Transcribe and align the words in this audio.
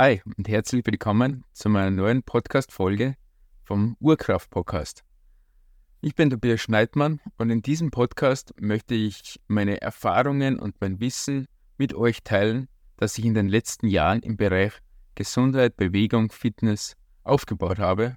Hi 0.00 0.22
und 0.36 0.46
herzlich 0.46 0.86
willkommen 0.86 1.42
zu 1.52 1.68
meiner 1.68 1.90
neuen 1.90 2.22
Podcast-Folge 2.22 3.16
vom 3.64 3.96
Urkraft-Podcast. 3.98 5.02
Ich 6.02 6.14
bin 6.14 6.30
Tobias 6.30 6.60
Schneidmann 6.60 7.18
und 7.36 7.50
in 7.50 7.62
diesem 7.62 7.90
Podcast 7.90 8.54
möchte 8.60 8.94
ich 8.94 9.40
meine 9.48 9.80
Erfahrungen 9.80 10.60
und 10.60 10.80
mein 10.80 11.00
Wissen 11.00 11.48
mit 11.78 11.94
euch 11.94 12.22
teilen, 12.22 12.68
das 12.96 13.18
ich 13.18 13.24
in 13.24 13.34
den 13.34 13.48
letzten 13.48 13.88
Jahren 13.88 14.20
im 14.20 14.36
Bereich 14.36 14.74
Gesundheit, 15.16 15.76
Bewegung, 15.76 16.30
Fitness 16.30 16.94
aufgebaut 17.24 17.80
habe. 17.80 18.14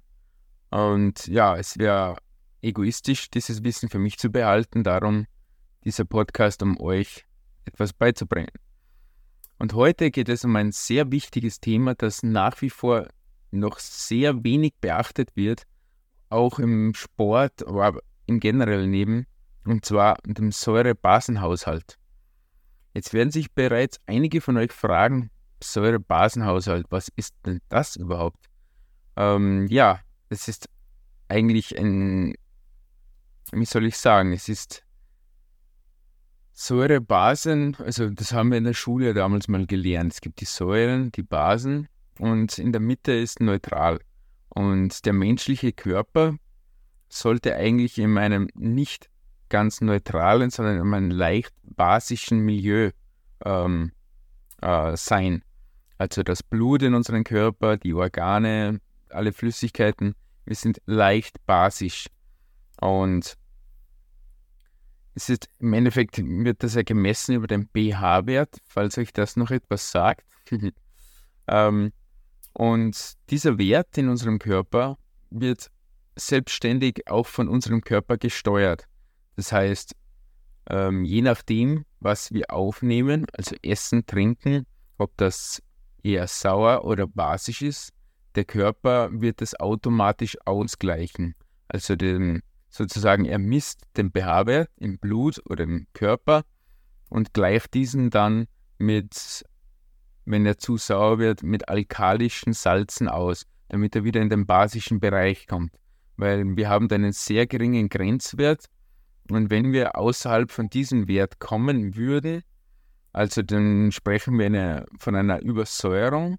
Und 0.70 1.26
ja, 1.26 1.56
es 1.56 1.78
wäre 1.78 2.16
egoistisch, 2.60 3.28
dieses 3.28 3.64
Wissen 3.64 3.88
für 3.88 3.98
mich 3.98 4.18
zu 4.18 4.30
behalten, 4.30 4.84
darum 4.84 5.26
dieser 5.84 6.04
Podcast, 6.04 6.62
um 6.62 6.78
euch 6.78 7.24
etwas 7.64 7.92
beizubringen. 7.92 8.52
Und 9.62 9.74
heute 9.74 10.10
geht 10.10 10.28
es 10.28 10.44
um 10.44 10.56
ein 10.56 10.72
sehr 10.72 11.12
wichtiges 11.12 11.60
Thema, 11.60 11.94
das 11.94 12.24
nach 12.24 12.60
wie 12.62 12.68
vor 12.68 13.06
noch 13.52 13.78
sehr 13.78 14.42
wenig 14.42 14.72
beachtet 14.80 15.36
wird, 15.36 15.68
auch 16.30 16.58
im 16.58 16.94
Sport, 16.94 17.64
aber 17.68 18.00
im 18.26 18.40
generellen 18.40 18.90
Leben, 18.90 19.24
und 19.64 19.84
zwar 19.84 20.16
dem 20.26 20.50
Säurebasenhaushalt. 20.50 21.96
Jetzt 22.92 23.14
werden 23.14 23.30
sich 23.30 23.52
bereits 23.52 24.00
einige 24.06 24.40
von 24.40 24.56
euch 24.56 24.72
fragen, 24.72 25.30
Säurebasenhaushalt, 25.62 26.86
was 26.90 27.06
ist 27.14 27.36
denn 27.46 27.60
das 27.68 27.94
überhaupt? 27.94 28.44
Ähm, 29.14 29.68
ja, 29.68 30.00
es 30.28 30.48
ist 30.48 30.68
eigentlich 31.28 31.78
ein, 31.78 32.34
wie 33.52 33.64
soll 33.64 33.86
ich 33.86 33.96
sagen, 33.96 34.32
es 34.32 34.48
ist 34.48 34.84
Säurebasen, 36.52 37.76
also 37.78 38.10
das 38.10 38.32
haben 38.32 38.50
wir 38.50 38.58
in 38.58 38.64
der 38.64 38.74
Schule 38.74 39.14
damals 39.14 39.48
mal 39.48 39.66
gelernt. 39.66 40.12
Es 40.12 40.20
gibt 40.20 40.40
die 40.40 40.44
Säuren, 40.44 41.10
die 41.12 41.22
Basen 41.22 41.88
und 42.18 42.58
in 42.58 42.72
der 42.72 42.80
Mitte 42.80 43.12
ist 43.12 43.40
neutral. 43.40 44.00
Und 44.50 45.06
der 45.06 45.14
menschliche 45.14 45.72
Körper 45.72 46.36
sollte 47.08 47.56
eigentlich 47.56 47.98
in 47.98 48.18
einem 48.18 48.48
nicht 48.54 49.08
ganz 49.48 49.80
neutralen, 49.80 50.50
sondern 50.50 50.76
in 50.76 50.94
einem 50.94 51.10
leicht 51.10 51.54
basischen 51.62 52.40
Milieu 52.40 52.90
ähm, 53.44 53.92
äh, 54.60 54.96
sein. 54.96 55.42
Also 55.98 56.22
das 56.22 56.42
Blut 56.42 56.82
in 56.82 56.94
unserem 56.94 57.24
Körper, 57.24 57.76
die 57.76 57.94
Organe, 57.94 58.80
alle 59.08 59.32
Flüssigkeiten, 59.32 60.14
wir 60.44 60.56
sind 60.56 60.80
leicht 60.86 61.44
basisch. 61.46 62.06
Und 62.80 63.36
es 65.14 65.28
ist, 65.28 65.48
Im 65.58 65.72
Endeffekt 65.72 66.18
wird 66.18 66.62
das 66.62 66.74
ja 66.74 66.82
gemessen 66.82 67.34
über 67.34 67.46
den 67.46 67.68
pH-Wert, 67.68 68.58
falls 68.64 68.96
euch 68.98 69.12
das 69.12 69.36
noch 69.36 69.50
etwas 69.50 69.90
sagt. 69.90 70.26
ähm, 71.48 71.92
und 72.54 73.14
dieser 73.30 73.58
Wert 73.58 73.96
in 73.98 74.08
unserem 74.08 74.38
Körper 74.38 74.98
wird 75.30 75.70
selbstständig 76.16 77.08
auch 77.08 77.26
von 77.26 77.48
unserem 77.48 77.82
Körper 77.82 78.18
gesteuert. 78.18 78.86
Das 79.36 79.52
heißt, 79.52 79.94
ähm, 80.68 81.04
je 81.04 81.22
nachdem, 81.22 81.84
was 82.00 82.32
wir 82.32 82.50
aufnehmen, 82.50 83.26
also 83.32 83.56
Essen, 83.62 84.06
Trinken, 84.06 84.66
ob 84.98 85.16
das 85.16 85.62
eher 86.02 86.26
sauer 86.26 86.84
oder 86.84 87.06
basisch 87.06 87.62
ist, 87.62 87.92
der 88.34 88.44
Körper 88.44 89.08
wird 89.12 89.40
das 89.40 89.58
automatisch 89.58 90.36
ausgleichen. 90.44 91.34
Also 91.68 91.96
den, 91.96 92.42
sozusagen, 92.72 93.26
er 93.26 93.38
misst 93.38 93.82
den 93.96 94.10
pH-Wert 94.10 94.70
im 94.78 94.98
Blut 94.98 95.40
oder 95.48 95.64
im 95.64 95.86
Körper 95.92 96.42
und 97.10 97.34
gleicht 97.34 97.74
diesen 97.74 98.10
dann 98.10 98.46
mit, 98.78 99.44
wenn 100.24 100.46
er 100.46 100.56
zu 100.56 100.78
sauer 100.78 101.18
wird, 101.18 101.42
mit 101.42 101.68
alkalischen 101.68 102.54
Salzen 102.54 103.08
aus, 103.08 103.44
damit 103.68 103.94
er 103.94 104.04
wieder 104.04 104.20
in 104.20 104.30
den 104.30 104.46
basischen 104.46 105.00
Bereich 105.00 105.46
kommt. 105.46 105.78
Weil 106.16 106.56
wir 106.56 106.68
haben 106.68 106.88
da 106.88 106.94
einen 106.94 107.12
sehr 107.12 107.46
geringen 107.46 107.90
Grenzwert 107.90 108.64
und 109.30 109.50
wenn 109.50 109.72
wir 109.72 109.96
außerhalb 109.96 110.50
von 110.50 110.70
diesem 110.70 111.08
Wert 111.08 111.38
kommen 111.40 111.94
würden, 111.94 112.42
also 113.12 113.42
dann 113.42 113.92
sprechen 113.92 114.38
wir 114.38 114.46
eine, 114.46 114.86
von 114.98 115.14
einer 115.14 115.42
Übersäuerung 115.42 116.38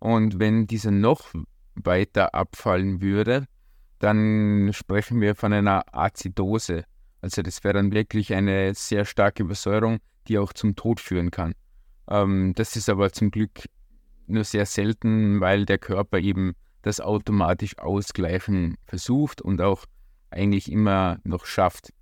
und 0.00 0.40
wenn 0.40 0.66
diese 0.66 0.90
noch 0.90 1.32
weiter 1.76 2.34
abfallen 2.34 3.00
würde, 3.00 3.46
dann 3.98 4.70
sprechen 4.72 5.20
wir 5.20 5.34
von 5.34 5.52
einer 5.52 5.84
Azidose. 5.92 6.84
Also 7.20 7.42
das 7.42 7.64
wäre 7.64 7.74
dann 7.74 7.92
wirklich 7.92 8.34
eine 8.34 8.74
sehr 8.74 9.04
starke 9.04 9.42
Übersäuerung, 9.42 9.98
die 10.28 10.38
auch 10.38 10.52
zum 10.52 10.76
Tod 10.76 11.00
führen 11.00 11.30
kann. 11.30 11.54
Ähm, 12.08 12.52
das 12.54 12.76
ist 12.76 12.88
aber 12.88 13.12
zum 13.12 13.30
Glück 13.30 13.64
nur 14.26 14.44
sehr 14.44 14.66
selten, 14.66 15.40
weil 15.40 15.64
der 15.66 15.78
Körper 15.78 16.18
eben 16.18 16.54
das 16.82 17.00
automatisch 17.00 17.78
ausgleichen 17.78 18.76
versucht 18.84 19.42
und 19.42 19.60
auch 19.60 19.86
eigentlich 20.30 20.70
immer 20.70 21.18
noch 21.24 21.46
schafft. 21.46 21.92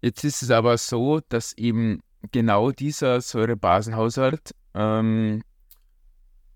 Jetzt 0.00 0.24
ist 0.24 0.42
es 0.42 0.50
aber 0.50 0.78
so, 0.78 1.20
dass 1.28 1.56
eben 1.56 2.00
genau 2.32 2.70
dieser 2.70 3.20
Säurebasenhaushalt 3.20 4.54
ähm, 4.74 5.42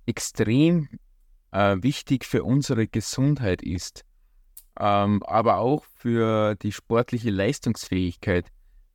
extrem 0.07 0.89
äh, 1.57 1.83
wichtig 1.83 2.27
für 2.27 2.45
unsere 2.45 2.87
Gesundheit 2.87 3.63
ist, 3.63 4.05
ähm, 4.79 5.23
aber 5.23 5.57
auch 5.57 5.85
für 5.95 6.55
die 6.57 6.73
sportliche 6.73 7.31
Leistungsfähigkeit. 7.31 8.49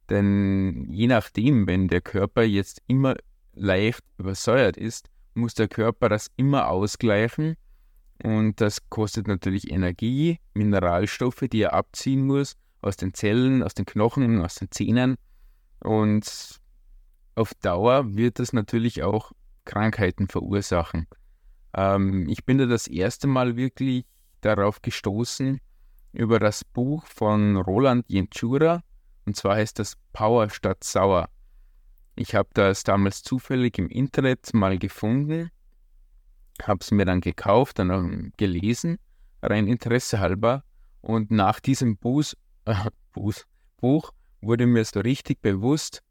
Denn 0.09 0.87
je 0.91 1.07
nachdem, 1.07 1.65
wenn 1.65 1.87
der 1.87 2.01
Körper 2.01 2.43
jetzt 2.43 2.81
immer 2.85 3.15
leicht 3.53 4.03
übersäuert 4.17 4.77
ist, 4.77 5.09
muss 5.33 5.55
der 5.55 5.67
Körper 5.67 6.09
das 6.09 6.27
immer 6.35 6.67
ausgleichen. 6.67 7.55
Und 8.23 8.61
das 8.61 8.87
kostet 8.89 9.27
natürlich 9.27 9.71
Energie, 9.71 10.37
Mineralstoffe, 10.53 11.45
die 11.51 11.61
er 11.61 11.73
abziehen 11.73 12.27
muss 12.27 12.55
aus 12.81 12.95
den 12.95 13.15
Zellen, 13.15 13.63
aus 13.63 13.73
den 13.73 13.85
Knochen, 13.85 14.41
aus 14.41 14.55
den 14.55 14.69
Zähnen. 14.69 15.15
Und 15.79 16.59
auf 17.33 17.55
Dauer 17.55 18.15
wird 18.15 18.37
das 18.37 18.53
natürlich 18.53 19.01
auch 19.01 19.31
Krankheiten 19.65 20.27
verursachen. 20.27 21.07
Ähm, 21.73 22.27
ich 22.27 22.45
bin 22.45 22.57
da 22.57 22.65
das 22.65 22.87
erste 22.87 23.27
Mal 23.27 23.55
wirklich 23.55 24.05
darauf 24.41 24.81
gestoßen 24.81 25.59
über 26.13 26.39
das 26.39 26.63
Buch 26.63 27.05
von 27.05 27.55
Roland 27.57 28.05
Jenchura 28.09 28.83
und 29.25 29.35
zwar 29.35 29.55
heißt 29.55 29.79
das 29.79 29.97
Power 30.13 30.49
statt 30.49 30.83
Sauer. 30.83 31.29
Ich 32.15 32.35
habe 32.35 32.49
das 32.53 32.83
damals 32.83 33.23
zufällig 33.23 33.77
im 33.77 33.87
Internet 33.87 34.53
mal 34.53 34.77
gefunden, 34.77 35.49
habe 36.61 36.79
es 36.81 36.91
mir 36.91 37.05
dann 37.05 37.21
gekauft, 37.21 37.79
dann 37.79 38.33
gelesen, 38.37 38.97
rein 39.41 39.67
Interesse 39.67 40.19
halber 40.19 40.63
und 41.01 41.31
nach 41.31 41.59
diesem 41.59 41.97
Buch, 41.97 42.33
äh, 42.65 42.75
Buch 43.77 44.11
wurde 44.41 44.67
mir 44.67 44.85
so 44.85 44.99
richtig 44.99 45.41
bewusst, 45.41 46.03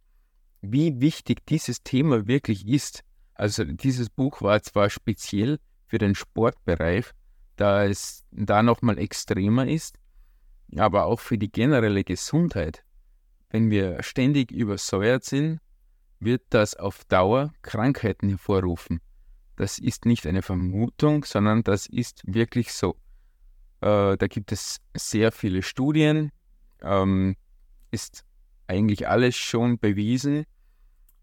wie 0.63 1.01
wichtig 1.01 1.47
dieses 1.47 1.83
Thema 1.83 2.27
wirklich 2.27 2.67
ist. 2.67 3.03
Also 3.41 3.65
dieses 3.65 4.11
Buch 4.11 4.43
war 4.43 4.63
zwar 4.63 4.91
speziell 4.91 5.61
für 5.87 5.97
den 5.97 6.15
Sportbereich, 6.15 7.07
da 7.57 7.87
es 7.87 8.27
da 8.31 8.63
nochmal 8.63 8.99
extremer 8.99 9.67
ist, 9.67 9.97
aber 10.77 11.07
auch 11.07 11.21
für 11.21 11.39
die 11.39 11.51
generelle 11.51 12.05
Gesundheit. 12.05 12.85
Wenn 13.49 13.71
wir 13.71 14.03
ständig 14.03 14.53
übersäuert 14.53 15.25
sind, 15.25 15.59
wird 16.19 16.43
das 16.51 16.75
auf 16.75 17.07
Dauer 17.07 17.55
Krankheiten 17.63 18.29
hervorrufen. 18.29 19.01
Das 19.57 19.79
ist 19.79 20.05
nicht 20.05 20.27
eine 20.27 20.43
Vermutung, 20.43 21.25
sondern 21.25 21.63
das 21.63 21.87
ist 21.87 22.21
wirklich 22.27 22.75
so. 22.75 22.97
Äh, 23.81 24.19
da 24.19 24.27
gibt 24.29 24.53
es 24.53 24.83
sehr 24.95 25.33
viele 25.33 25.63
Studien, 25.63 26.31
ähm, 26.83 27.37
ist 27.91 28.23
eigentlich 28.67 29.09
alles 29.09 29.35
schon 29.35 29.79
bewiesen. 29.79 30.45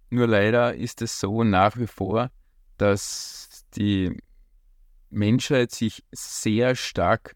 Nur 0.09 0.27
leider 0.27 0.75
ist 0.75 1.01
es 1.01 1.19
so 1.19 1.43
nach 1.43 1.77
wie 1.77 1.87
vor, 1.87 2.31
dass 2.77 3.65
die 3.75 4.17
Menschheit 5.09 5.71
sich 5.71 6.03
sehr 6.11 6.75
stark 6.75 7.35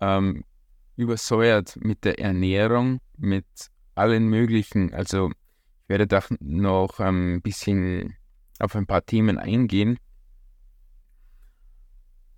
ähm, 0.00 0.44
übersäuert 0.96 1.76
mit 1.76 2.04
der 2.04 2.18
Ernährung, 2.18 3.00
mit 3.16 3.46
allen 3.94 4.28
möglichen. 4.28 4.92
Also 4.92 5.30
ich 5.30 5.88
werde 5.88 6.06
da 6.06 6.22
noch 6.40 7.00
ein 7.00 7.40
bisschen 7.40 8.16
auf 8.58 8.74
ein 8.74 8.86
paar 8.86 9.04
Themen 9.04 9.38
eingehen. 9.38 9.98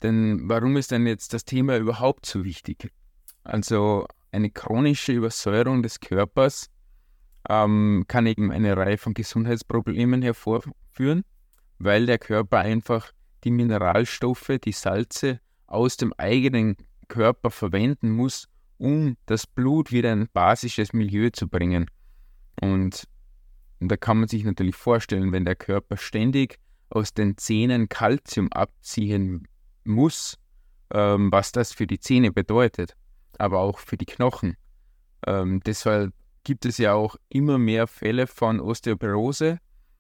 Denn 0.03 0.49
warum 0.49 0.77
ist 0.77 0.93
denn 0.93 1.07
jetzt 1.07 1.35
das 1.35 1.45
Thema 1.45 1.77
überhaupt 1.77 2.25
so 2.25 2.45
wichtig? 2.45 2.91
Also 3.45 4.07
eine 4.33 4.51
chronische 4.51 5.13
Übersäuerung 5.13 5.83
des 5.83 6.01
Körpers 6.01 6.71
ähm, 7.49 8.05
kann 8.09 8.27
eben 8.27 8.51
eine 8.51 8.77
Reihe 8.77 8.99
von 8.99 9.15
Gesundheitsproblemen 9.15 10.23
hervorführen, 10.23 11.25
weil 11.79 12.07
der 12.07 12.19
Körper 12.19 12.59
einfach 12.59 13.13
die 13.45 13.51
Mineralstoffe, 13.51 14.53
die 14.65 14.73
Salze 14.73 15.41
aus 15.67 15.97
dem 15.97 16.13
eigenen 16.15 16.77
Körper 17.09 17.51
verwenden 17.51 18.11
muss, 18.11 18.49
um 18.79 19.17
das 19.27 19.47
Blut 19.47 19.93
wieder 19.93 20.13
in 20.13 20.23
ein 20.23 20.29
basisches 20.33 20.93
Milieu 20.93 21.31
zu 21.31 21.49
bringen. 21.49 21.87
Und 22.61 23.05
da 23.81 23.97
kann 23.97 24.19
man 24.19 24.29
sich 24.29 24.45
natürlich 24.45 24.77
vorstellen, 24.77 25.33
wenn 25.33 25.45
der 25.45 25.57
Körper 25.57 25.97
ständig 25.97 26.59
aus 26.91 27.15
den 27.15 27.37
Zähnen 27.39 27.89
Kalzium 27.89 28.53
abziehen 28.53 29.49
muss, 29.85 30.37
ähm, 30.93 31.33
was 31.33 31.53
das 31.53 31.73
für 31.73 31.87
die 31.87 32.01
Zähne 32.01 32.33
bedeutet, 32.33 32.97
aber 33.39 33.61
auch 33.61 33.79
für 33.79 33.97
die 33.97 34.07
Knochen. 34.07 34.57
Ähm, 35.27 35.61
deshalb 35.65 36.13
gibt 36.45 36.65
es 36.65 36.79
ja 36.79 36.95
auch 36.95 37.17
immer 37.29 37.59
mehr 37.59 37.87
Fälle 37.87 38.27
von 38.27 38.61
Osteoporose, 38.61 39.59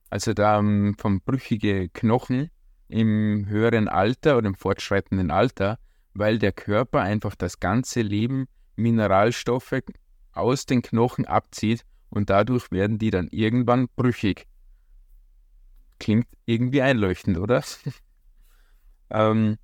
also 0.08 0.32
da 0.32 0.58
um, 0.58 0.94
von 0.98 1.20
brüchige 1.20 1.88
Knochen 1.88 2.50
im 2.88 3.46
höheren 3.48 3.88
Alter 3.88 4.36
oder 4.38 4.48
im 4.48 4.54
fortschreitenden 4.54 5.30
Alter, 5.30 5.78
weil 6.14 6.38
der 6.38 6.52
Körper 6.52 7.00
einfach 7.00 7.34
das 7.34 7.60
ganze 7.60 8.02
Leben 8.02 8.46
Mineralstoffe 8.76 9.80
aus 10.32 10.66
den 10.66 10.82
Knochen 10.82 11.26
abzieht 11.26 11.84
und 12.08 12.30
dadurch 12.30 12.70
werden 12.72 12.98
die 12.98 13.10
dann 13.10 13.28
irgendwann 13.28 13.88
brüchig. 13.94 14.46
Klingt 15.98 16.26
irgendwie 16.46 16.82
einleuchtend, 16.82 17.38
oder? 17.38 17.62
ähm, 19.10 19.58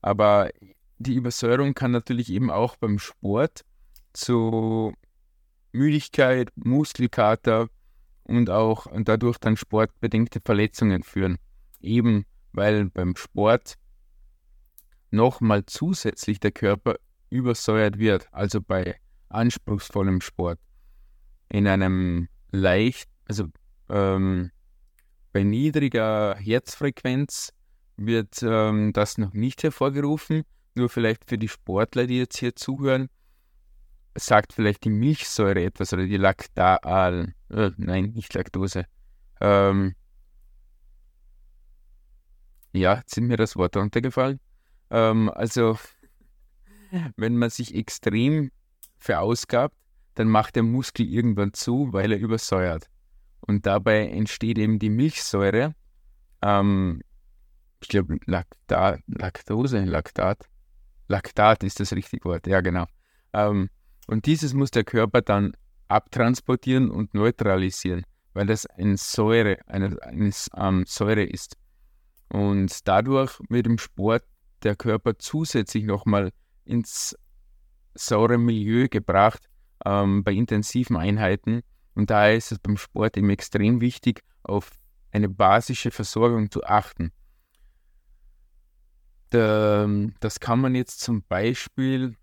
aber 0.00 0.50
die 0.98 1.14
Übersäuerung 1.14 1.74
kann 1.74 1.90
natürlich 1.90 2.30
eben 2.30 2.50
auch 2.50 2.76
beim 2.76 2.98
Sport 2.98 3.64
zu 4.12 4.94
Müdigkeit, 5.74 6.50
Muskelkater 6.56 7.68
und 8.22 8.48
auch 8.48 8.86
dadurch 9.02 9.38
dann 9.38 9.56
sportbedingte 9.56 10.40
Verletzungen 10.42 11.02
führen. 11.02 11.36
Eben 11.80 12.24
weil 12.52 12.86
beim 12.86 13.16
Sport 13.16 13.74
nochmal 15.10 15.66
zusätzlich 15.66 16.40
der 16.40 16.52
Körper 16.52 16.96
übersäuert 17.30 17.98
wird, 17.98 18.28
also 18.32 18.60
bei 18.60 18.96
anspruchsvollem 19.28 20.20
Sport. 20.20 20.58
In 21.48 21.66
einem 21.66 22.28
leicht, 22.52 23.08
also 23.26 23.46
ähm, 23.88 24.50
bei 25.32 25.42
niedriger 25.42 26.36
Herzfrequenz 26.36 27.52
wird 27.96 28.42
ähm, 28.42 28.92
das 28.92 29.18
noch 29.18 29.32
nicht 29.32 29.62
hervorgerufen. 29.62 30.44
Nur 30.76 30.88
vielleicht 30.88 31.28
für 31.28 31.38
die 31.38 31.48
Sportler, 31.48 32.06
die 32.06 32.18
jetzt 32.18 32.38
hier 32.38 32.54
zuhören, 32.54 33.08
sagt 34.14 34.52
vielleicht 34.52 34.84
die 34.84 34.90
Milchsäure 34.90 35.62
etwas 35.62 35.92
oder 35.92 36.06
die 36.06 36.16
Laktal, 36.16 37.34
äh, 37.50 37.70
nein, 37.76 38.12
nicht 38.14 38.32
Laktose. 38.34 38.86
Ähm, 39.40 39.94
ja, 42.72 42.96
jetzt 42.96 43.14
sind 43.14 43.26
mir 43.26 43.36
das 43.36 43.56
Wort 43.56 43.76
runtergefallen. 43.76 44.40
Ähm, 44.90 45.30
also, 45.30 45.78
wenn 47.16 47.36
man 47.36 47.50
sich 47.50 47.74
extrem 47.74 48.50
verausgabt, 48.98 49.76
dann 50.14 50.28
macht 50.28 50.56
der 50.56 50.62
Muskel 50.62 51.06
irgendwann 51.06 51.52
zu, 51.52 51.92
weil 51.92 52.12
er 52.12 52.18
übersäuert. 52.18 52.88
Und 53.40 53.66
dabei 53.66 54.08
entsteht 54.08 54.58
eben 54.58 54.78
die 54.78 54.90
Milchsäure. 54.90 55.74
Ähm, 56.40 57.02
ich 57.80 57.88
glaube, 57.88 58.18
Laktat, 58.26 59.00
Laktose, 59.06 59.84
Laktat. 59.84 60.48
Laktat 61.08 61.62
ist 61.64 61.80
das 61.80 61.92
richtige 61.92 62.24
Wort, 62.24 62.46
ja, 62.46 62.60
genau. 62.60 62.86
Ähm, 63.32 63.68
und 64.06 64.26
dieses 64.26 64.54
muss 64.54 64.70
der 64.70 64.84
Körper 64.84 65.22
dann 65.22 65.52
abtransportieren 65.88 66.90
und 66.90 67.14
neutralisieren, 67.14 68.04
weil 68.32 68.46
das 68.46 68.66
eine 68.66 68.96
Säure, 68.96 69.58
eine, 69.66 70.00
eine 70.02 70.30
ähm, 70.56 70.84
Säure 70.86 71.22
ist. 71.22 71.56
Und 72.28 72.86
dadurch 72.88 73.38
wird 73.48 73.66
im 73.66 73.78
Sport 73.78 74.24
der 74.62 74.76
Körper 74.76 75.18
zusätzlich 75.18 75.84
nochmal 75.84 76.32
ins 76.64 77.16
saure 77.94 78.38
Milieu 78.38 78.88
gebracht 78.88 79.48
ähm, 79.84 80.24
bei 80.24 80.32
intensiven 80.32 80.96
Einheiten. 80.96 81.62
Und 81.94 82.10
daher 82.10 82.36
ist 82.36 82.50
es 82.50 82.58
beim 82.58 82.76
Sport 82.76 83.16
eben 83.16 83.30
extrem 83.30 83.80
wichtig, 83.80 84.22
auf 84.42 84.70
eine 85.12 85.28
basische 85.28 85.90
Versorgung 85.90 86.50
zu 86.50 86.64
achten. 86.64 87.12
das 89.30 90.38
kann 90.38 90.60
man 90.60 90.76
jetzt 90.76 91.00
zum 91.00 91.22
Beispiel 91.22 92.16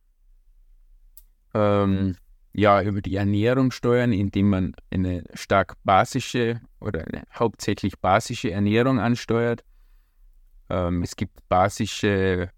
ähm, 1.54 2.16
ja, 2.54 2.82
über 2.82 3.02
die 3.02 3.16
Ernährung 3.16 3.72
steuern, 3.72 4.12
indem 4.12 4.50
man 4.50 4.76
eine 4.92 5.24
stark 5.34 5.76
basische 5.84 6.62
oder 6.80 7.06
eine 7.06 7.24
hauptsächlich 7.34 8.00
basische 8.00 8.52
Ernährung 8.52 9.00
ansteuert. 9.00 9.64
Ähm, 10.70 11.02
es 11.04 11.16
gibt 11.16 11.48
basische 11.48 12.50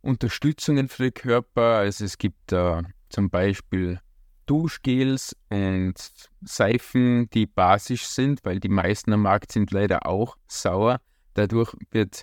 Unterstützungen 0.00 0.88
für 0.88 1.04
den 1.04 1.14
Körper. 1.14 1.78
Also 1.78 2.04
es 2.04 2.18
gibt 2.18 2.52
äh, 2.52 2.82
zum 3.08 3.30
Beispiel 3.30 4.00
Duschgels 4.46 5.36
und 5.48 5.94
Seifen, 6.42 7.28
die 7.30 7.46
basisch 7.46 8.06
sind, 8.06 8.44
weil 8.44 8.60
die 8.60 8.68
meisten 8.68 9.12
am 9.12 9.22
Markt 9.22 9.52
sind 9.52 9.70
leider 9.70 10.06
auch 10.06 10.36
sauer. 10.46 11.00
Dadurch 11.34 11.74
wird 11.90 12.22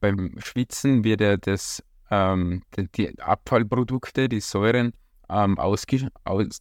beim 0.00 0.36
Schwitzen 0.38 1.02
wird 1.02 1.20
ja 1.20 1.36
das, 1.36 1.82
ähm, 2.10 2.62
die, 2.76 2.88
die, 2.92 3.20
Abfallprodukte, 3.20 4.28
die 4.28 4.40
Säuren 4.40 4.92
ähm, 5.28 5.58
aus 5.58 5.84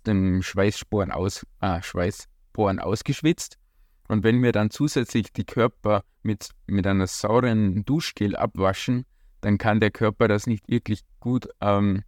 dem 0.06 0.42
Schweißsporen, 0.42 1.12
aus, 1.12 1.46
ah, 1.60 1.82
Schweißporen 1.82 2.80
ausgeschwitzt. 2.80 3.58
Und 4.08 4.24
wenn 4.24 4.42
wir 4.42 4.52
dann 4.52 4.70
zusätzlich 4.70 5.34
die 5.34 5.46
Körper 5.46 6.04
mit, 6.24 6.50
mit 6.66 6.88
einer 6.88 7.08
sauren 7.08 7.84
Duschgel 7.86 8.36
abwaschen, 8.36 9.06
dann 9.42 9.58
kann 9.58 9.80
der 9.80 9.92
Körper 9.92 10.28
das 10.28 10.48
nicht 10.48 10.68
wirklich 10.70 11.02
gut, 11.20 11.48
ähm, 11.62 12.04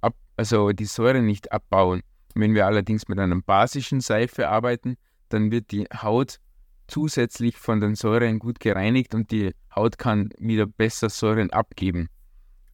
ab, 0.00 0.14
also 0.36 0.72
die 0.72 0.84
Säure 0.84 1.22
nicht 1.22 1.52
abbauen. 1.52 2.02
Wenn 2.34 2.54
wir 2.54 2.66
allerdings 2.66 3.08
mit 3.08 3.18
einer 3.18 3.40
basischen 3.40 4.00
Seife 4.00 4.48
arbeiten, 4.48 4.96
dann 5.28 5.50
wird 5.50 5.72
die 5.72 5.84
Haut 5.84 6.38
zusätzlich 6.88 7.56
von 7.56 7.80
den 7.80 7.94
Säuren 7.94 8.38
gut 8.38 8.60
gereinigt 8.60 9.14
und 9.14 9.30
die 9.30 9.54
Haut 9.74 9.98
kann 9.98 10.30
wieder 10.38 10.66
besser 10.66 11.10
Säuren 11.10 11.50
abgeben. 11.50 12.08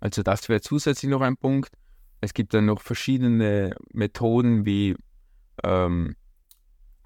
Also 0.01 0.23
das 0.23 0.49
wäre 0.49 0.61
zusätzlich 0.61 1.11
noch 1.11 1.21
ein 1.21 1.37
Punkt. 1.37 1.73
Es 2.21 2.35
gibt 2.35 2.55
dann 2.55 2.67
noch 2.67 2.81
verschiedene 2.81 3.75
Methoden 3.93 4.65
wie 4.65 4.97
ähm, 5.65 6.17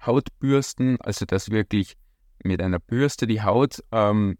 Hautbürsten, 0.05 0.99
also 1.01 1.25
dass 1.25 1.49
wirklich 1.49 1.95
mit 2.43 2.61
einer 2.61 2.79
Bürste 2.79 3.27
die 3.27 3.41
Haut 3.41 3.83
ähm, 3.91 4.37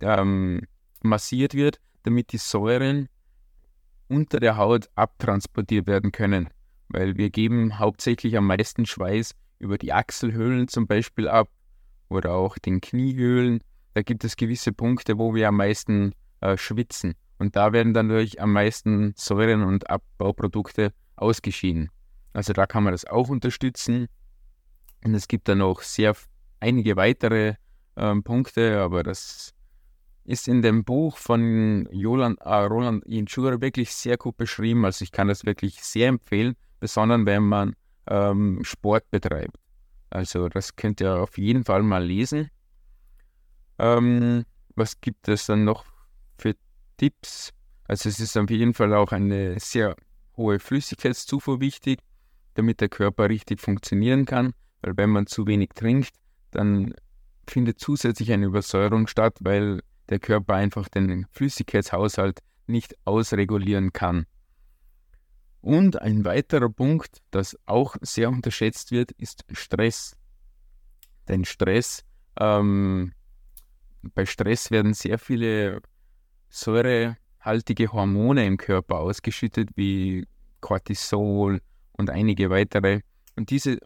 ähm, 0.00 0.62
massiert 1.02 1.54
wird, 1.54 1.80
damit 2.04 2.32
die 2.32 2.38
Säuren 2.38 3.08
unter 4.08 4.40
der 4.40 4.56
Haut 4.56 4.88
abtransportiert 4.94 5.86
werden 5.86 6.12
können. 6.12 6.48
Weil 6.88 7.16
wir 7.16 7.30
geben 7.30 7.78
hauptsächlich 7.78 8.36
am 8.36 8.46
meisten 8.46 8.86
Schweiß 8.86 9.34
über 9.58 9.78
die 9.78 9.92
Achselhöhlen 9.92 10.68
zum 10.68 10.86
Beispiel 10.86 11.28
ab 11.28 11.48
oder 12.08 12.32
auch 12.32 12.58
den 12.58 12.80
Kniehöhlen. 12.80 13.60
Da 13.94 14.02
gibt 14.02 14.24
es 14.24 14.36
gewisse 14.36 14.72
Punkte, 14.72 15.18
wo 15.18 15.34
wir 15.34 15.48
am 15.48 15.56
meisten 15.56 16.14
äh, 16.40 16.56
schwitzen. 16.56 17.14
Und 17.38 17.56
da 17.56 17.72
werden 17.72 17.94
dann 17.94 18.08
natürlich 18.08 18.40
am 18.40 18.52
meisten 18.52 19.12
Säuren 19.16 19.62
und 19.62 19.88
Abbauprodukte 19.88 20.92
ausgeschieden. 21.16 21.90
Also 22.32 22.52
da 22.52 22.66
kann 22.66 22.84
man 22.84 22.92
das 22.92 23.04
auch 23.04 23.28
unterstützen. 23.28 24.08
Und 25.04 25.14
es 25.14 25.28
gibt 25.28 25.48
dann 25.48 25.58
noch 25.58 25.82
sehr 25.82 26.14
einige 26.60 26.96
weitere 26.96 27.54
ähm, 27.96 28.22
Punkte, 28.22 28.80
aber 28.80 29.02
das 29.02 29.54
ist 30.24 30.48
in 30.48 30.60
dem 30.60 30.84
Buch 30.84 31.16
von 31.16 31.88
Joland, 31.90 32.38
äh, 32.40 32.54
Roland 32.54 33.04
Inchura 33.06 33.60
wirklich 33.60 33.92
sehr 33.92 34.16
gut 34.16 34.36
beschrieben. 34.36 34.84
Also 34.84 35.02
ich 35.02 35.12
kann 35.12 35.28
das 35.28 35.44
wirklich 35.46 35.82
sehr 35.82 36.08
empfehlen, 36.08 36.54
besonders 36.80 37.24
wenn 37.24 37.44
man 37.44 37.74
ähm, 38.08 38.60
Sport 38.62 39.10
betreibt. 39.10 39.56
Also 40.10 40.48
das 40.48 40.76
könnt 40.76 41.00
ihr 41.00 41.16
auf 41.16 41.38
jeden 41.38 41.64
Fall 41.64 41.82
mal 41.82 42.04
lesen. 42.04 42.50
Ähm, 43.78 44.44
was 44.74 45.00
gibt 45.00 45.28
es 45.28 45.46
dann 45.46 45.64
noch 45.64 45.84
für 46.38 46.54
Tipps? 46.96 47.52
Also 47.84 48.08
es 48.08 48.20
ist 48.20 48.36
auf 48.36 48.50
jeden 48.50 48.74
Fall 48.74 48.94
auch 48.94 49.12
eine 49.12 49.58
sehr 49.60 49.96
hohe 50.36 50.58
Flüssigkeitszufuhr 50.58 51.60
wichtig, 51.60 52.00
damit 52.54 52.80
der 52.80 52.88
Körper 52.88 53.28
richtig 53.28 53.60
funktionieren 53.60 54.24
kann. 54.24 54.52
Weil 54.82 54.96
wenn 54.96 55.10
man 55.10 55.26
zu 55.26 55.46
wenig 55.46 55.70
trinkt, 55.74 56.14
dann 56.50 56.94
findet 57.46 57.80
zusätzlich 57.80 58.32
eine 58.32 58.46
Übersäuerung 58.46 59.06
statt, 59.06 59.38
weil 59.40 59.82
der 60.08 60.18
Körper 60.18 60.54
einfach 60.54 60.88
den 60.88 61.26
Flüssigkeitshaushalt 61.32 62.40
nicht 62.66 62.94
ausregulieren 63.04 63.92
kann. 63.92 64.26
Und 65.60 66.00
ein 66.00 66.24
weiterer 66.24 66.68
Punkt, 66.68 67.20
das 67.30 67.56
auch 67.66 67.96
sehr 68.00 68.28
unterschätzt 68.28 68.90
wird, 68.92 69.12
ist 69.12 69.44
Stress. 69.52 70.16
Denn 71.26 71.44
Stress, 71.44 72.04
ähm, 72.38 73.12
bei 74.02 74.24
Stress 74.24 74.70
werden 74.70 74.94
sehr 74.94 75.18
viele 75.18 75.82
säurehaltige 76.48 77.92
Hormone 77.92 78.46
im 78.46 78.56
Körper 78.56 79.00
ausgeschüttet, 79.00 79.70
wie 79.74 80.26
Cortisol 80.60 81.60
und 81.92 82.10
einige 82.10 82.50
weitere. 82.50 83.00
Und 83.36 83.50
diese 83.50 83.78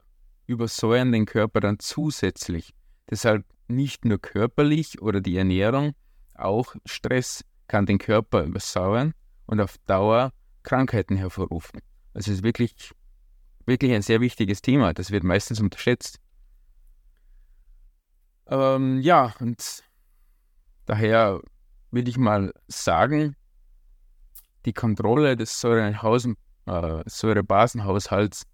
übersäuern 0.47 1.13
den 1.13 1.27
Körper 1.27 1.61
dann 1.61 1.79
zusätzlich. 1.79 2.75
Deshalb 3.11 3.45
nicht 3.69 4.05
nur 4.05 4.19
körperlich 4.19 5.01
oder 5.01 5.21
die 5.21 5.37
Ernährung, 5.37 5.95
auch 6.35 6.75
Stress 6.85 7.45
kann 7.69 7.87
den 7.87 7.99
Körper 7.99 8.45
übersäuern 8.45 9.15
und 9.47 9.61
auf 9.61 9.79
Dauer 9.87 10.33
Krankheiten 10.63 11.17
hervorrufen. 11.17 11.81
Also 12.15 12.31
es 12.31 12.39
ist 12.39 12.45
wirklich, 12.45 12.93
wirklich 13.67 13.93
ein 13.93 14.03
sehr 14.03 14.21
wichtiges 14.21 14.63
Thema. 14.63 14.93
Das 14.93 15.11
wird 15.11 15.25
meistens 15.25 15.61
unterschätzt. 15.61 16.19
Ähm, 18.47 19.01
ja, 19.01 19.35
und 19.41 19.83
daher 20.87 21.41
will 21.91 22.09
ich 22.09 22.19
mal 22.19 22.53
sagen, 22.69 23.37
die 24.65 24.73
Kontrolle 24.73 25.37
des 25.37 25.63
äh, 25.65 25.95
Säurebasenhaushalts 27.07 28.47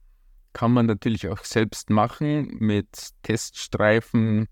kann 0.52 0.72
man 0.72 0.86
natürlich 0.86 1.28
auch 1.28 1.44
selbst 1.44 1.90
machen 1.90 2.56
mit 2.58 3.10
Teststreifen, 3.22 4.48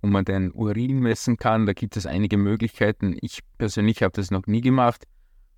wo 0.00 0.08
man 0.08 0.24
den 0.24 0.52
Urin 0.52 1.00
messen 1.00 1.36
kann. 1.36 1.66
Da 1.66 1.72
gibt 1.72 1.96
es 1.96 2.06
einige 2.06 2.36
Möglichkeiten. 2.36 3.16
Ich 3.20 3.40
persönlich 3.58 4.02
habe 4.02 4.12
das 4.12 4.30
noch 4.30 4.46
nie 4.46 4.60
gemacht. 4.60 5.04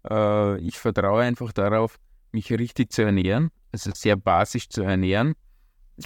Äh, 0.08 0.58
ich 0.60 0.78
vertraue 0.78 1.22
einfach 1.22 1.52
darauf, 1.52 1.98
mich 2.32 2.50
richtig 2.52 2.92
zu 2.92 3.02
ernähren, 3.02 3.50
also 3.72 3.90
sehr 3.94 4.16
basisch 4.16 4.68
zu 4.68 4.82
ernähren. 4.82 5.34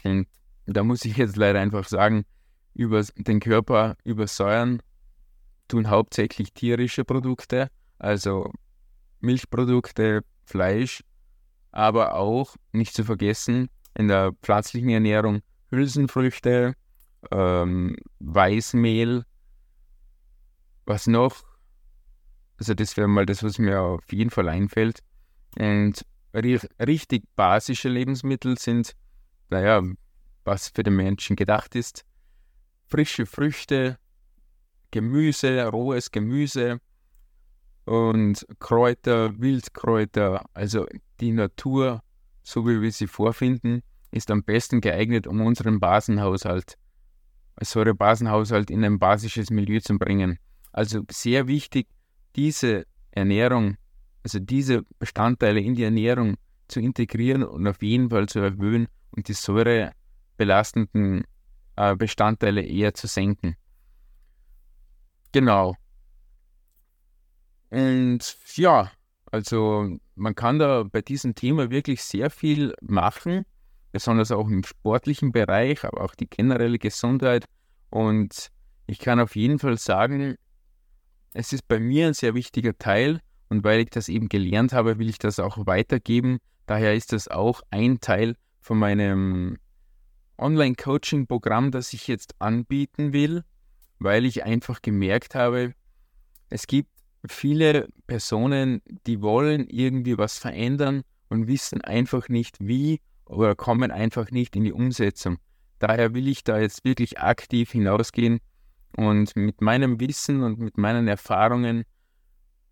Und 0.04 0.26
da 0.66 0.84
muss 0.84 1.04
ich 1.04 1.16
jetzt 1.16 1.36
leider 1.36 1.60
einfach 1.60 1.86
sagen, 1.88 2.24
über 2.74 3.02
den 3.16 3.40
Körper 3.40 3.96
übersäuern 4.04 4.80
tun 5.68 5.90
hauptsächlich 5.90 6.52
tierische 6.52 7.04
Produkte, 7.04 7.68
also 7.98 8.52
Milchprodukte, 9.20 10.22
Fleisch, 10.44 11.02
aber 11.72 12.14
auch, 12.14 12.56
nicht 12.72 12.94
zu 12.94 13.04
vergessen, 13.04 13.68
in 13.94 14.08
der 14.08 14.32
pflanzlichen 14.42 14.90
Ernährung 14.90 15.40
Hülsenfrüchte, 15.70 16.74
ähm, 17.30 17.96
Weißmehl, 18.18 19.24
was 20.86 21.06
noch? 21.06 21.44
Also 22.60 22.74
das 22.74 22.94
wäre 22.98 23.08
mal 23.08 23.24
das, 23.24 23.42
was 23.42 23.58
mir 23.58 23.80
auf 23.80 24.12
jeden 24.12 24.28
Fall 24.28 24.50
einfällt. 24.50 25.02
Und 25.58 26.04
richtig 26.34 27.24
basische 27.34 27.88
Lebensmittel 27.88 28.58
sind, 28.58 28.94
naja, 29.48 29.82
was 30.44 30.68
für 30.68 30.82
den 30.82 30.94
Menschen 30.94 31.36
gedacht 31.36 31.74
ist. 31.74 32.04
Frische 32.86 33.24
Früchte, 33.24 33.98
Gemüse, 34.90 35.66
rohes 35.68 36.10
Gemüse 36.10 36.80
und 37.86 38.46
Kräuter, 38.58 39.40
Wildkräuter, 39.40 40.44
also 40.52 40.86
die 41.18 41.32
Natur, 41.32 42.02
so 42.42 42.68
wie 42.68 42.82
wir 42.82 42.92
sie 42.92 43.06
vorfinden, 43.06 43.82
ist 44.10 44.30
am 44.30 44.42
besten 44.44 44.82
geeignet, 44.82 45.26
um 45.26 45.40
unseren 45.40 45.80
Basenhaushalt, 45.80 46.74
Säurebasenhaushalt 47.58 48.70
in 48.70 48.84
ein 48.84 48.98
basisches 48.98 49.48
Milieu 49.48 49.80
zu 49.80 49.96
bringen. 49.96 50.38
Also 50.72 51.04
sehr 51.10 51.46
wichtig, 51.46 51.88
diese 52.36 52.86
Ernährung, 53.10 53.76
also 54.22 54.38
diese 54.38 54.82
Bestandteile 54.98 55.60
in 55.60 55.74
die 55.74 55.84
Ernährung 55.84 56.36
zu 56.68 56.80
integrieren 56.80 57.42
und 57.42 57.66
auf 57.66 57.82
jeden 57.82 58.10
Fall 58.10 58.28
zu 58.28 58.38
erhöhen 58.40 58.86
und 59.10 59.28
die 59.28 59.32
säurebelastenden 59.32 61.24
äh, 61.76 61.96
Bestandteile 61.96 62.62
eher 62.62 62.94
zu 62.94 63.06
senken. 63.06 63.56
Genau. 65.32 65.74
Und 67.70 68.36
ja, 68.54 68.90
also 69.30 69.96
man 70.16 70.34
kann 70.34 70.58
da 70.58 70.82
bei 70.82 71.02
diesem 71.02 71.34
Thema 71.34 71.70
wirklich 71.70 72.02
sehr 72.02 72.30
viel 72.30 72.74
machen, 72.80 73.44
besonders 73.92 74.32
auch 74.32 74.48
im 74.48 74.64
sportlichen 74.64 75.32
Bereich, 75.32 75.84
aber 75.84 76.02
auch 76.02 76.14
die 76.14 76.28
generelle 76.28 76.78
Gesundheit. 76.78 77.46
Und 77.90 78.50
ich 78.86 78.98
kann 78.98 79.20
auf 79.20 79.36
jeden 79.36 79.58
Fall 79.58 79.78
sagen, 79.78 80.36
es 81.32 81.52
ist 81.52 81.68
bei 81.68 81.78
mir 81.78 82.08
ein 82.08 82.14
sehr 82.14 82.34
wichtiger 82.34 82.76
Teil 82.76 83.20
und 83.48 83.64
weil 83.64 83.80
ich 83.80 83.90
das 83.90 84.08
eben 84.08 84.28
gelernt 84.28 84.72
habe, 84.72 84.98
will 84.98 85.08
ich 85.08 85.18
das 85.18 85.38
auch 85.38 85.66
weitergeben. 85.66 86.38
Daher 86.66 86.94
ist 86.94 87.12
das 87.12 87.28
auch 87.28 87.62
ein 87.70 88.00
Teil 88.00 88.36
von 88.60 88.78
meinem 88.78 89.58
Online-Coaching-Programm, 90.38 91.70
das 91.70 91.92
ich 91.92 92.06
jetzt 92.06 92.34
anbieten 92.40 93.12
will, 93.12 93.44
weil 93.98 94.24
ich 94.24 94.44
einfach 94.44 94.82
gemerkt 94.82 95.34
habe, 95.34 95.74
es 96.48 96.66
gibt 96.66 96.90
viele 97.28 97.88
Personen, 98.06 98.82
die 99.06 99.20
wollen 99.20 99.68
irgendwie 99.68 100.16
was 100.16 100.38
verändern 100.38 101.02
und 101.28 101.46
wissen 101.46 101.80
einfach 101.82 102.28
nicht 102.28 102.56
wie 102.60 103.00
oder 103.26 103.54
kommen 103.54 103.90
einfach 103.90 104.30
nicht 104.30 104.56
in 104.56 104.64
die 104.64 104.72
Umsetzung. 104.72 105.38
Daher 105.78 106.14
will 106.14 106.28
ich 106.28 106.44
da 106.44 106.58
jetzt 106.58 106.84
wirklich 106.84 107.20
aktiv 107.20 107.70
hinausgehen 107.70 108.40
und 108.96 109.36
mit 109.36 109.60
meinem 109.60 110.00
Wissen 110.00 110.42
und 110.42 110.58
mit 110.58 110.78
meinen 110.78 111.08
Erfahrungen 111.08 111.84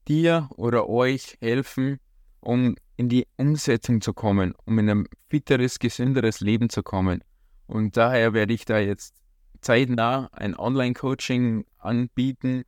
dir 0.09 0.49
oder 0.57 0.89
euch 0.89 1.37
helfen, 1.41 1.99
um 2.41 2.77
in 2.97 3.09
die 3.09 3.27
Umsetzung 3.37 4.01
zu 4.01 4.13
kommen, 4.13 4.55
um 4.65 4.79
in 4.79 4.91
ein 4.91 5.09
fitteres, 5.31 5.79
gesünderes 5.79 6.41
Leben 6.41 6.69
zu 6.69 6.83
kommen. 6.83 7.23
Und 7.67 7.97
daher 7.97 8.33
werde 8.33 8.55
ich 8.55 8.65
da 8.65 8.79
jetzt 8.79 9.15
zeitnah 9.61 10.29
ein 10.33 10.57
Online-Coaching 10.57 11.65
anbieten, 11.79 12.65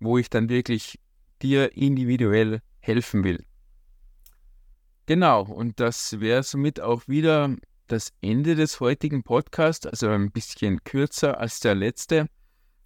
wo 0.00 0.18
ich 0.18 0.30
dann 0.30 0.48
wirklich 0.48 0.98
dir 1.42 1.76
individuell 1.76 2.60
helfen 2.80 3.24
will. 3.24 3.44
Genau, 5.06 5.42
und 5.42 5.78
das 5.80 6.20
wäre 6.20 6.42
somit 6.42 6.80
auch 6.80 7.06
wieder 7.06 7.54
das 7.86 8.12
Ende 8.20 8.54
des 8.56 8.80
heutigen 8.80 9.22
Podcasts, 9.22 9.86
also 9.86 10.08
ein 10.08 10.32
bisschen 10.32 10.82
kürzer 10.82 11.38
als 11.38 11.60
der 11.60 11.74
letzte. 11.74 12.26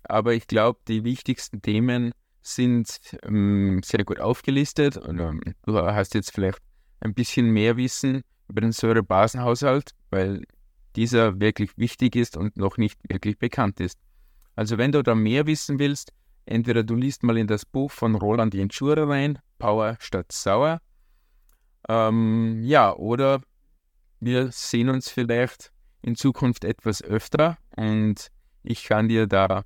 Aber 0.04 0.35
ich 0.35 0.47
glaube, 0.47 0.80
die 0.88 1.04
wichtigsten 1.04 1.62
Themen 1.62 2.12
sind 2.42 3.00
ähm, 3.23 3.80
sehr 3.85 4.04
gut 4.04 4.21
aufgelistet. 4.21 4.97
Und, 4.97 5.19
ähm, 5.19 5.40
du 5.64 5.76
hast 5.76 6.14
jetzt 6.14 6.33
vielleicht 6.33 6.61
ein 7.00 7.14
bisschen 7.14 7.50
mehr 7.50 7.76
Wissen 7.76 8.23
über 8.49 8.61
den 8.61 8.73
Säurebasenhaushalt, 8.73 9.92
weil 10.11 10.42
dieser 10.97 11.38
wirklich 11.40 11.76
wichtig 11.76 12.16
ist 12.16 12.37
und 12.37 12.57
noch 12.57 12.76
nicht 12.76 12.99
wirklich 13.09 13.38
bekannt 13.38 13.80
ist. 13.80 13.99
Also 14.57 14.76
wenn 14.76 14.92
du 14.92 15.02
da 15.02 15.14
mehr 15.14 15.47
wissen 15.47 15.78
willst, 15.78 16.12
entweder 16.47 16.83
du 16.83 16.95
liest 16.95 17.23
mal 17.23 17.38
in 17.38 17.47
das 17.47 17.64
Buch 17.64 17.90
von 17.90 18.14
Roland 18.16 18.54
Jentschura 18.54 19.04
rein, 19.04 19.38
Power 19.59 19.97
statt 20.00 20.33
Sauer, 20.33 20.80
ähm, 21.88 22.62
ja, 22.62 22.95
oder 22.95 23.40
wir 24.19 24.50
sehen 24.52 24.88
uns 24.90 25.09
vielleicht 25.09 25.73
in 26.02 26.16
Zukunft 26.16 26.64
etwas 26.64 27.02
öfter 27.02 27.57
und 27.76 28.28
ich 28.62 28.85
kann 28.85 29.09
dir 29.09 29.26
da 29.26 29.64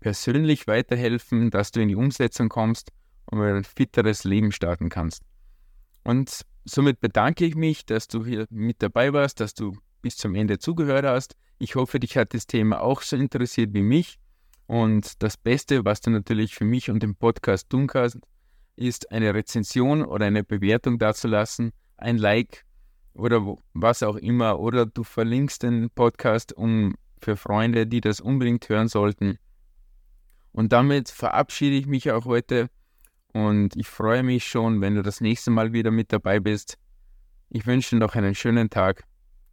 persönlich 0.00 0.66
weiterhelfen, 0.66 1.50
dass 1.50 1.70
du 1.70 1.80
in 1.80 1.88
die 1.88 1.96
Umsetzung 1.96 2.48
kommst 2.48 2.90
und 3.26 3.40
ein 3.40 3.64
fitteres 3.64 4.24
Leben 4.24 4.52
starten 4.52 4.88
kannst. 4.88 5.22
Und 6.02 6.42
somit 6.64 7.00
bedanke 7.00 7.44
ich 7.44 7.54
mich, 7.54 7.86
dass 7.86 8.08
du 8.08 8.24
hier 8.24 8.46
mit 8.50 8.82
dabei 8.82 9.12
warst, 9.12 9.40
dass 9.40 9.54
du 9.54 9.76
bis 10.02 10.16
zum 10.16 10.34
Ende 10.34 10.58
zugehört 10.58 11.04
hast. 11.04 11.36
Ich 11.58 11.74
hoffe, 11.74 12.00
dich 12.00 12.16
hat 12.16 12.34
das 12.34 12.46
Thema 12.46 12.80
auch 12.80 13.02
so 13.02 13.16
interessiert 13.16 13.74
wie 13.74 13.82
mich. 13.82 14.18
Und 14.66 15.22
das 15.22 15.36
Beste, 15.36 15.84
was 15.84 16.00
du 16.00 16.10
natürlich 16.10 16.54
für 16.54 16.64
mich 16.64 16.90
und 16.90 17.02
den 17.02 17.16
Podcast 17.16 17.68
tun 17.68 17.86
kannst, 17.86 18.18
ist 18.76 19.10
eine 19.10 19.34
Rezension 19.34 20.04
oder 20.04 20.26
eine 20.26 20.44
Bewertung 20.44 20.98
dazulassen, 20.98 21.72
ein 21.96 22.18
Like 22.18 22.64
oder 23.12 23.56
was 23.74 24.02
auch 24.02 24.16
immer. 24.16 24.58
Oder 24.58 24.86
du 24.86 25.02
verlinkst 25.02 25.64
den 25.64 25.90
Podcast 25.90 26.52
um 26.52 26.94
für 27.20 27.36
Freunde, 27.36 27.86
die 27.86 28.00
das 28.00 28.20
unbedingt 28.20 28.68
hören 28.68 28.88
sollten. 28.88 29.38
Und 30.52 30.72
damit 30.72 31.08
verabschiede 31.08 31.76
ich 31.76 31.86
mich 31.86 32.10
auch 32.10 32.24
heute 32.24 32.68
und 33.32 33.76
ich 33.76 33.86
freue 33.86 34.22
mich 34.22 34.44
schon, 34.44 34.80
wenn 34.80 34.94
du 34.94 35.02
das 35.02 35.20
nächste 35.20 35.50
Mal 35.50 35.72
wieder 35.72 35.90
mit 35.90 36.12
dabei 36.12 36.40
bist. 36.40 36.76
Ich 37.48 37.66
wünsche 37.66 37.96
noch 37.96 38.14
einen 38.14 38.34
schönen 38.34 38.70
Tag. 38.70 39.04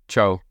Ciao. 0.08 0.47